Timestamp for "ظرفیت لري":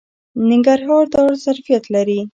1.43-2.19